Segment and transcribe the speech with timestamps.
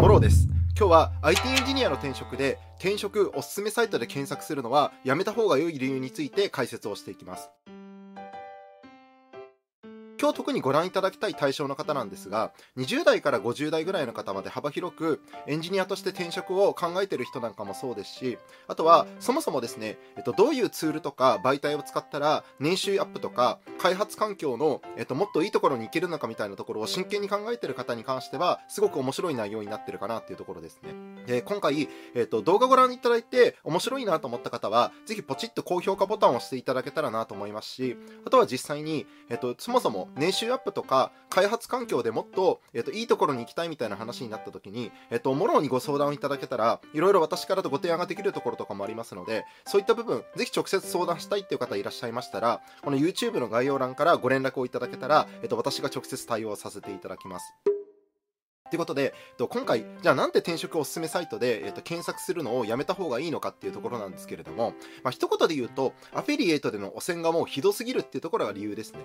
[0.00, 0.48] モローです。
[0.78, 7.48] 今日は IT エンジニアの転職で転職おすすめサイトで検索するのはやめた方が良い理由について解説をしていきます。
[10.24, 30.94] 今日特にご覧いただきたい対象の方なんですが20代から50代ぐらいの方まで幅広くエンジニアとして転職を考えている人なんかもそうですしあとはそもそもですね、えっと、どういうツールとか媒体を使ったら年収アップとか開発環境の、えっと、もっといいところに行けるのかみたいなところを真剣に考えている方に関してはすごく面白い内容になってるかなっていうところですね。
[31.26, 57.73] で今回、えっと、動画ご覧いただいて面白いなと思った方はぜひポチッと高評価ボタンを押していただけたらなと思いますしあとは実際に、えっと、そもそも年収アップとか開発環境でもっと,、えっといいところに行きたいみたいな話になった時に、えっと、もろにご相談をいただけたらいろいろ私からとご提案ができるところとかもありますのでそういった部分ぜひ直接相談したいっていう方いらっしゃいましたらこの YouTube の概要欄からご連絡をいただけたら、えっと、私が直接対応させていただきます。
[58.70, 69.00] ということで、今回、じゃあなんで転職おすすめサイトで、えっと、検索するのをやめた方がいいのかっていうところなんですけれども、まあ、一言で言うと、アフィリエイトでの汚染がもうひどすぎるっていうところが理由ですね。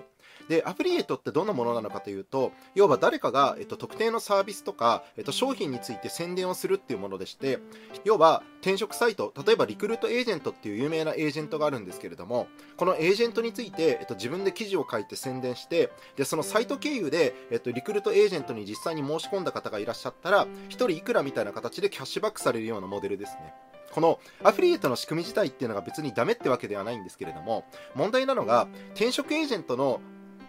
[0.48, 7.58] で、アフィリエイトってどんなものなのかというと、要は誰かが、えっと、特定のサービスとか、えっと、商品について宣伝をするっていうものでして、
[8.04, 23.54] 要は転職サイト、例えばリクルートエージェントっていう有名なエージェントがあるんですけれども、このエージェントについて、えっと、自分で記事を書いて宣伝して、で、そのサイト経由で、えっと、リクルートエージェントに実際に申し込んだ方がいらっしゃったら、1人いくらみたいな形でキャッシュバックされるようなモデルですね。
[23.92, 30.00] このアフィリエイトの仕組み自体っていうのが別にダメってわけではないんですけれども、問題なのが転職エージェントの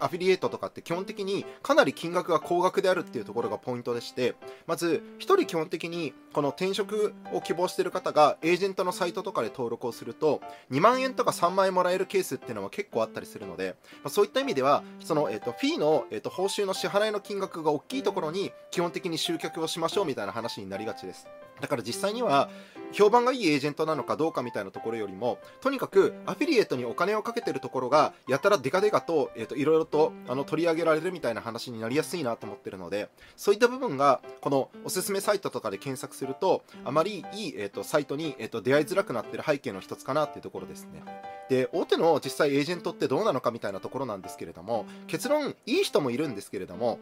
[0.04, 4.34] アフィリエイトとかって基本的にかなり金額が高額であるっていうところがポイントでして
[4.66, 21.26] まず1人基本的にこの転職を希望している方がエージェントのサイトとかで登録をすると2万円とか3万円もらえるケースっていうのは結構あったりするので、まあ、そういった意味ではその、えーと、フィーの、えーと報酬の支払いの金額が大きいところに基本的に集客をしましょうみたいな話になりがちです。
[21.60, 22.50] だから実際には
[22.92, 41.02] 評判がいいエージェントなのかどうかみたいなところよりもとにかくアフィリエイトにお金をかけてるところがやたらデカデカと,、えーと、いろいろとあの取り上げられるみたいな話になりやすいなと思ってるのでそういった部分がこのおすすめサイトとかで検索するとあまりいい、えーと、サイトに、えーと出会いづらくなってる背景の一つかなっていうところですね。
[41.48, 46.98] で大手の実際エージェントってどうなのかみたいなところなんですけれども結論いい人もいるんですけれども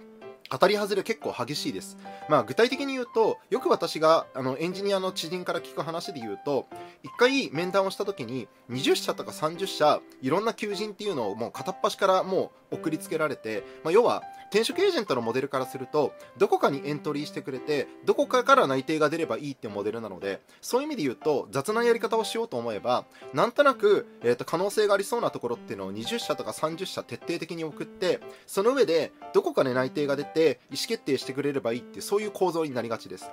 [0.50, 1.96] 当たり外れ結構激しいです。
[2.28, 6.66] まあ具体的に言うと、よく私があのエンジニアの知人から聞く話で言うと、
[7.02, 33.30] 一回面談をした時に20社とか30社、いろんな求人っていうのをもう片っ端からもう送りつけられて、まあ、要は転職エージェントのモデルからすると、どこかにエントリーしてくれて、どこかから内定が出ればいいっていうモデルなので、そういう意味で言うと、雑なやり方をしようと思えば、なんとなく、えー、と可能性がありそうなところっていうのを20社とか30社徹底的に送って、その上で、どこかで内定が出て、意思決定してくれればいいって、そういう構造になりがちです。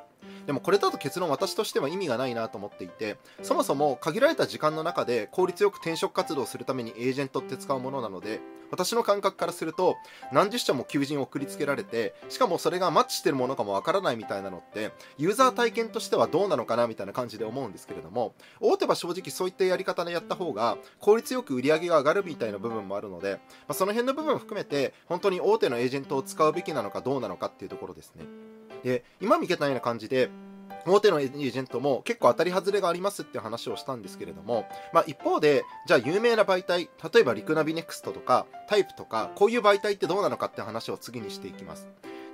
[0.48, 8.40] でもこれだと結論私としては意味がないなと思っていてそもそも限られた時間の中で効率よく転職活動するためにエージェントって使うものなので
[8.72, 9.98] 私の感覚からすると
[10.32, 28.26] 何十社も求人を送りつけられてしかもそれがマッチしてるものかもわからないみたいなのってユーザー体験としてはどうなのかなみたいな感じで思うんですけれども大手は正直そういったやり方でやった方が効率よく売り上げが上がるみたいな部分もあるので、まあ、その辺の部分を含めて本当に大手のエージェントを使うべきなのかどうなのかっていうところですね。
[28.84, 30.30] で今見けたような感じで
[30.86, 41.88] 大手のエージェントも結構当たり外れがありますって話をしたんですけれども、まあ、一方でじゃあ有名な媒体例えばリクナビネクストとかタイプとかこういう媒体ってどうなのかって話を次にしていきます。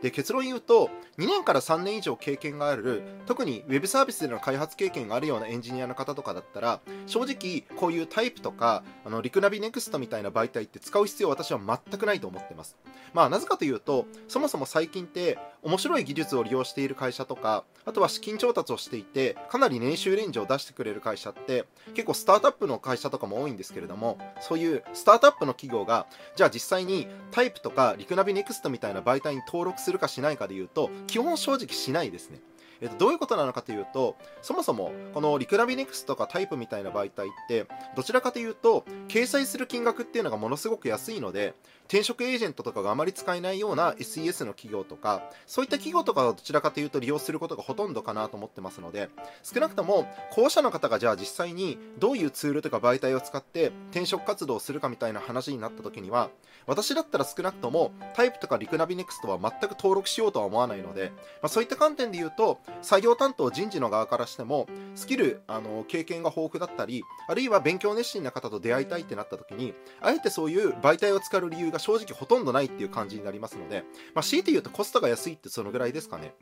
[0.04, 12.76] で結論言うと2年から3年以上経験がある特に Web サービスでの開発経験があるようなエンジニアの方とかだったら正直こういうタイプとかあのリクナビネクストみたいな媒体って使う必要は私は全くないと思ってます。
[13.14, 32.40] まあなぜかというとそもそも最近って面白い技術を利用している会社とかあとは資金調達をしていてかなり年収レンジを出してくれる会社って結構スタートアップの会社とかも多いんですけれどもそういうスタートアップの企業がじゃあ実際にタイプとかリクナビネクストみたいな媒体に登録するかしないかでいうと基本正直しないですね。
[32.82, 37.66] えっと、どういうことなのかというとそもそもこのリクラビネクスとかタイプみたいな媒体って
[37.96, 41.54] どちらかというと掲載する金額っていうのがものすごく安いので
[41.94, 49.10] 転職エージェントとかがあまり使えないような SES の企業とかそういった企業とかはどちらかというと利用することがほとんどかなと思ってますので
[49.44, 56.32] 少なくとも候補者の方がじゃあ実際にどういうツールとか媒体を使って転職活動をするかみたいな話になった時には
[56.66, 61.12] 私だったら少なくともタイプとかリクナビネクストは全く登録しようとは思わないので、
[61.44, 73.84] まあ、そういった観点で言うと作業担当人事の側からしてもスキルあの経験が豊富だったりあるいは勉強熱心な方と出会いたいってなった時にあえてそういう媒体を使う理由が正直ほとんどないっていう感じになりますので、
[74.16, 76.34] まあ、強いて言うとコストが安いってそのぐらいですかね。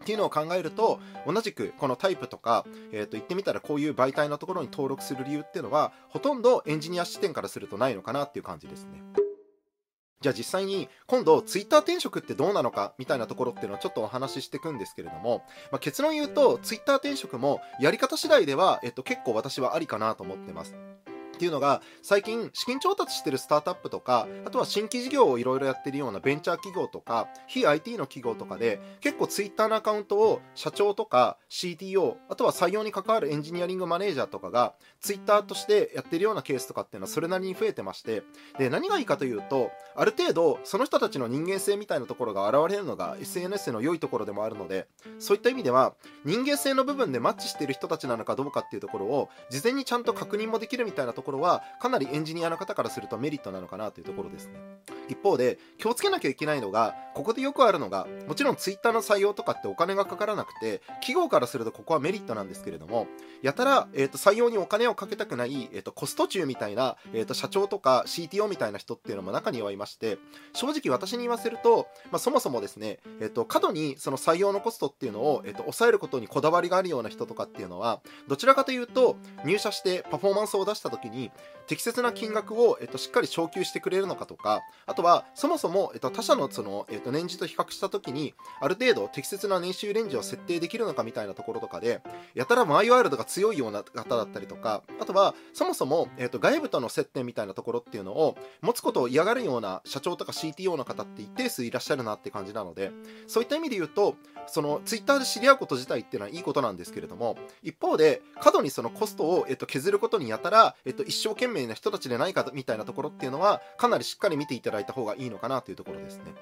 [0.00, 9.02] っていうのを考えると同じくこのタイプとか、えー、と言ってみたらこういう媒体のところに登録する理由っていうのはほとんどエンジニア視点からするとないのかなっていう感じですね。
[10.22, 20.74] じゃあ実際に今度ツイッター転職ってどうなのかみたいなところっていうのをちょっとお話ししていくんですけれども、まあ、結論言うとツイッター転職もやり方次第では、えっと、結構私はありかなと思ってます。
[21.40, 38.22] っていうのが最近資金調達してるスタートアップとかあとは新規事業をいろいろやってるようなベンチャー企業とか非 IT の企業とかで結構 Twitter のアカウントを社長とか CTO あとは採用に関わるエンジニアリングマネージャーとかが Twitter としてやってるようなケースとかっていうのはそれなりに増えてまして
[38.58, 44.88] で何がいいかというとある程度その人たちの人間性みたいなところが現れるのが SNS の良いところでもあるので
[45.18, 45.94] そういった意味では
[46.26, 54.58] 人間性の部分でマッチしてる人たちなのかどうかっていうところを事前にちゃんと確認もできるみたいなところころはかなりエンジニアの方からするとメリットなのかなというところですね。
[55.08, 63.06] 一方で気をつけなきゃいけないのがここでよくあるのがもちろん Twitter の採用とかってお金がかからなくて企業からするとここはメリットなんですけれども
[63.42, 70.18] やたら、えーと、採用にお金をかけたくない、えーと、コスト中みたいな、えーと、社長とか CTO みたいな人っていうのも中にはいまして
[70.52, 81.19] 正直私に言わせると、まあ、そもそもですね、えー、と過度にその採用のコストっていうのを、えー、と抑えることにこだわりがあるような人とかっていうのはどちらかというと入社してパフォーマンスを出した時に
[81.70, 92.02] 適切な金額を、えっと、しっかり昇給してくれるのかとか、あとは、そもそも、えっと、他社のその、えっと、年次と比較したときに、ある程度適切な年収レンジを設定できるのかみたいなところとかで、
[92.34, 102.90] やたらマイワイルドが強いような方だったりとか、あとは、そもそも、えっと、外部との接点みたいなところっていうのを持つことを嫌がるような社長とか CTO の方って一定数いらっしゃるなって感じなので、
[103.28, 104.16] そういった意味で言うと、
[104.48, 116.34] その、ツイッターで知り合うこと自体っていうのはいいことなんですけれども、一方で、過度にそのコストを、えっと、削ることにやたら、えっと、一生懸命な人たちでないかみたいなところっていうのはかなりしっかり見ていただいた方がいいのかなというところですね。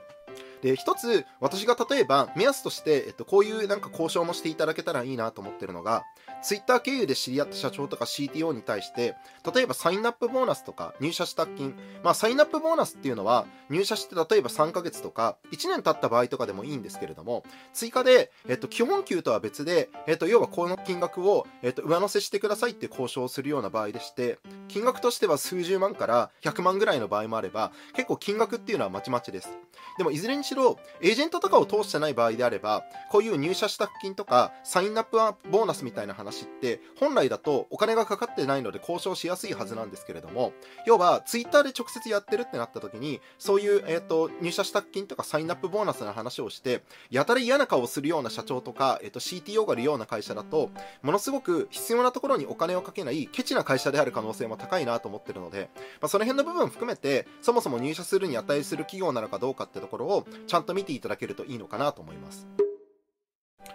[0.63, 6.05] で一つ私が例えば目安として、えっと、こういうなんか交渉もしていただけたらいいなと思ってるのが
[6.43, 9.17] Twitter 経由で知り合った社長とか CTO に対して
[9.55, 11.75] 例えばサインアップボーナスとか入社した金。
[12.03, 24.39] まあサインアップボーナスっていうのは入社して例えば3ヶ月とか1年経った場合とかでもいいんですけれども追加で、えっと、基本給とは別で、えっと、要はこの金額を、えっと、上乗せしてくださいって交渉をするような場合でして
[24.69, 29.51] 金額としては数十万から100万ぐらいの場合もあれば結構金額っていうのはまちまちです。
[29.97, 35.19] でもいずれにしろエージェントとかを通してない場合であればこういう入社した金とかサインアップ
[35.51, 40.53] ボーナスみたいな話って本来だとお金がかかってないので交渉しやすいはずなんですけれども
[40.87, 50.71] 要はツイッターで直接やってるってなった時にそういう、えーと、入社した金とかサインアップボーナスの話をしてやたら嫌な顔をするような社長とか、えーと、CTO がいるような会社だと
[51.03, 62.47] ものすごく必要なところにお金をかけないケチな会社である可能性も高いなと思ってるので、まあ、その辺の部分含めてそもそも入社するに値する企業なのかどうかってところをちゃんと見ていただけるといいのかなと思います。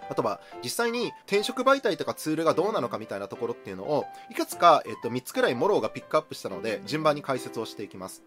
[0.08, 8.22] あとは実際に転職媒体とかツールがどうなのかみたいなところっていうのをいくつか、えっと、3つくらいモローがピックアップしたので順番に解説をしていきます。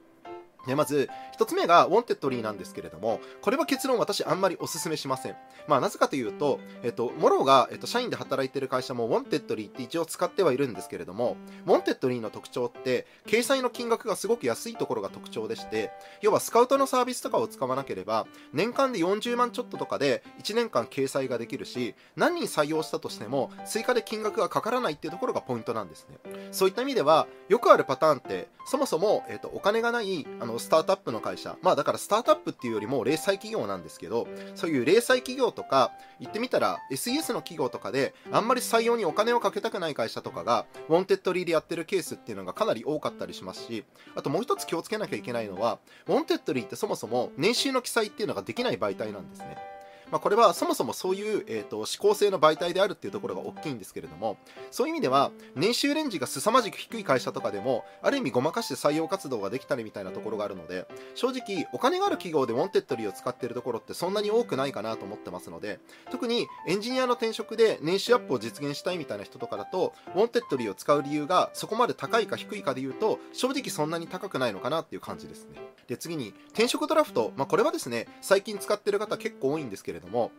[0.65, 5.35] でまず1つ目がウォンテッドリーなんですけれどもこれは結論私あんまりおすすめしません。
[5.67, 26.17] まあなぜかというと、えっと、モローが、えっと、社員で働いてる会社もウォンテッドリーって一応使ってはいるんですけれどもウォンテッドリーの特徴って掲載の金額がすごく安いところが特徴でして要はスカウトのサービスとかを使わなければ年間で40万ちょっととかで1年間掲載ができるし何人採用したとしても追加で金額がかからないっていうところがポイントなんですね。
[26.51, 43.85] そういった意味ではよくあるパターンってそもそも、えっと、お金がないあのスタートアップの会社、まあだからスタートアップっていうよりも零細企業なんですけど、そういう零細企業とか、言ってみたら SES の企業とかで、あんまり採用にお金をかけたくない会社とかが、ウォンテッドリーでやってるケースっていうのがかなり多かったりしますし、
[44.15, 49.76] あともう一つ気をつけなきゃいけないのは、ウォンテッドリーってそもそも年収の記載っていうのができない媒体なんですね。
[50.11, 54.37] まあ、これはそもそもそういう、えーと、志向性の媒体であるっていうところが大きいんですけれども
[54.71, 65.79] そういう意味では年収レンジが凄まじく低い会社とかでもある意味ごまかして採用活動ができたりみたいなところがあるので正直お金がある企業でウォンテッドリーを使っているところってそんなに多くないかなと思ってますので
[66.11, 75.59] 特にエンジニアの転職で年収アップを実現したいみたいな人とかだとウォンテッドリーを使う理由がそこまで高いか低いかで言うと正直そんなに高くないのかなっていう感じですね。
[75.87, 80.31] で次に転職ドラフト、まあ、これはですね最近使ってる方結構多いんですけれども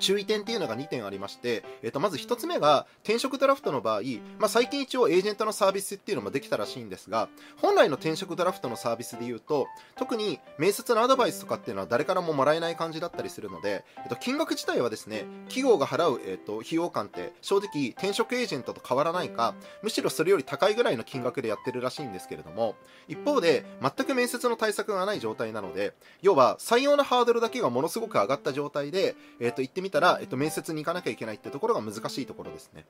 [0.00, 4.00] 注意点っていうのが2点ありまして、えー、とまず1つ目が転職ドラフトの場合、
[4.38, 7.28] まあ、最近一応エージェントのサービスっていうのもできたらしいんですが
[7.60, 22.74] 本来の転職ドラフトのサービスで言うと特に面接のアドバイスとかっていうのは誰からももらえない感じだったりするので、えー、と金額自体はですね企業が払う、えー、と費用感って正直転職エージェントと変わらないかむしろそれより高いぐらいの金額でやってるらしいんですけれども
[23.08, 32.84] 一方で全く面接の対策がない状態なので要は採用のハードルだけがものすごく上がった状態で、えー、と言ってみたら、えっと、面接に行かなきゃいけないってところが難しいところですね。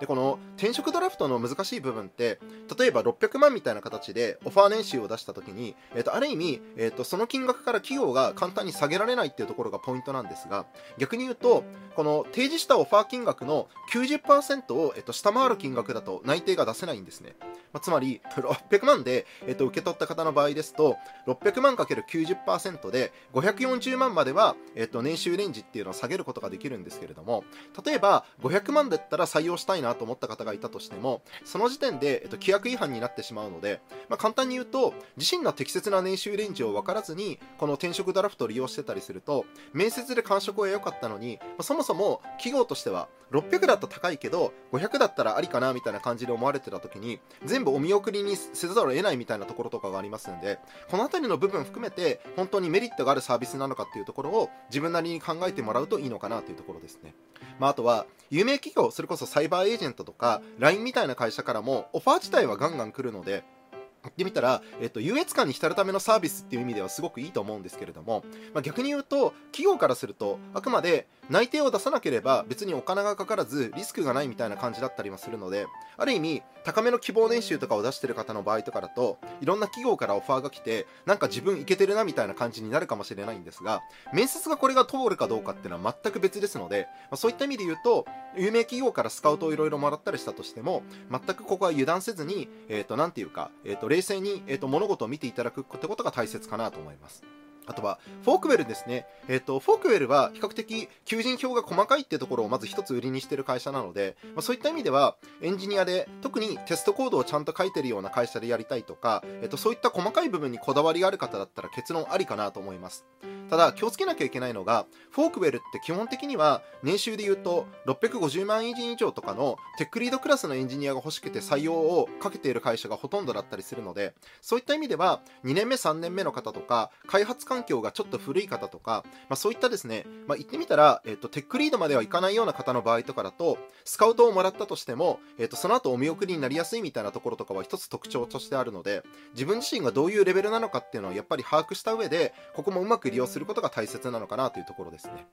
[0.00, 2.38] でこの転職ドラフトの難しい部分って
[2.78, 10.66] 例えば600万みたいな形でオファー年収を出した時に、えー、とある意味、えー、とその金額から企業が簡単に下げられないっていうところがポイントなんですが
[10.98, 11.64] 逆に言うと
[11.94, 17.36] この提示したオファー金額の90%を、えー、と下回る金額だと内定が出せないんですね、
[17.72, 27.44] まあ、つまり600万で、えー、と受け取った方の場合ですと600万 ×90% で540万までは、えー、と年収レンジっていうのを下げることができるんですけれども
[27.84, 50.58] 例えば500万だったら採用したいななと思った方がいたとしても、その時点で、えっと、規約違反になってしまうので、まあ、簡単に言うと、自身の適切な年収レンジを分からずに、この転職ドラフトを利用してたりすると、面接で感触は良かったのに、まあ、そもそも企業としては、600だと高いけど、500だったらありかなみたいな感じで思われてた時に、全部お見送りにせざるを得ないみたいなところとかがありますんで、
[50.90, 57.14] この辺りの部分含めて、本当にメリットがあるサービスなのかっていうところを自分なりに考えてもらうといいのかなというところですね。
[57.58, 63.59] まあ、あとは、有名企業、それこそサイバーエージェントとか、LINE みたいな会社からも、オファー自体はガンガン来るので、言
[64.08, 75.66] ってみたら、えっと、優越感に浸るためのサービスっていう意味ではすごくいいと思うんですけれども、まあ、逆に言うと、企業からすると、あくまで内定を出さなければ別にお金がかからずリスクがないみたいな感じだったりもするので、
[75.96, 83.80] ある意味、高めの希望年収とかを出してる方の場合とかだと、いろんな企業からオファーが来て、なんか自分いけてるなみたいな感じになるかもしれないんですが、
[84.12, 97.24] 面接がこれが通るかどうかっていうのは全く別ですので、まあ、そういった意味で言うと、有名企業からスカウトをいろいろもらったりしたとしても、全くここは油断せずに、え、ー、と、ていうか、え、ー、と、冷静に、えっ、ー、と、物事を見ていただくってことが大切かなと思います。
[97.70, 99.06] あとは、フォークウェルですね。
[99.28, 113.06] えっ、ー、と、フォークウェルは比較的求人票が細かいっていうところをまず一つ売りにしてる会社なので、まあ、そういった意味では、エンジニアで特にテストコードをちゃんと書いてるような会社でやりたいとか、えっ、ー、と、そういった細かい部分にこだわりがある方だったら結論ありかなと思います。
[113.50, 139.02] ただ、気をつけなきゃいけないのが、フォークウェルって基本的には年収で言うと650万円以上とかのテックリードクラスのエンジニアが欲しくて採用をかけている会社がほとんどだったりするので、そういった意味では2年目3年目の方とか、開発環境がちょっと古い方とか、まあ、そういったですね、まあ、言ってみたら、えっと、テックリードまではいかないような方の場合とかだと、スカウトをもらったとしても、えっと、その後お見送りになりやすいみたいなところとかは一つ特徴としてあるので、
[139.34, 145.26] 自分自身がどういうレベルなのかっていうのをやっぱり把握した上で、ここもうまく利用することが大切なのかなというところですね。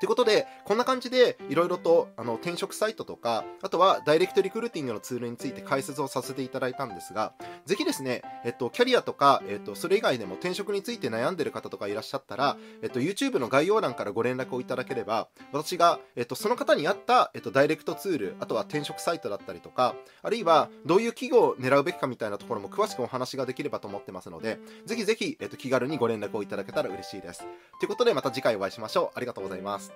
[0.00, 7.32] ということで、こんな感じでいろいろとあの転職サイトとか、あとはダイレクトリクルーティングのツールについて解説をさせていただいたんですが、
[7.64, 27.40] ぜひですね、えっと、キャリアとか、えっと、それ以外でも転職について悩んでる方とかいらっしゃったら、えっと、YouTube の概要欄からご連絡をいただければ、私が、えっと、その方に合った、えっと、ダイレクトツール、あとは転職サイトだったりとか、あるいはどういう企業を狙うべきかみたいなところも詳しくお話ができればと思ってますので、ぜひぜひ、えっと、気軽にご連絡をいただけたら嬉しいです。
[27.80, 29.16] ということで、また次回お会いしましょう。
[29.16, 29.86] ありがとうございます。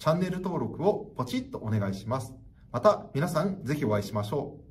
[0.00, 2.32] チャンネル登録をポチッとお願いします。
[2.72, 4.69] また皆さんぜひお会いしましょう。